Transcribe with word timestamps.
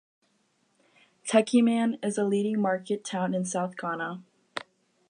Techiman 1.27 2.03
is 2.03 2.17
a 2.17 2.23
leading 2.25 2.59
market 2.59 3.05
town 3.05 3.35
in 3.35 3.45
South 3.45 3.77
Ghana. 3.77 4.23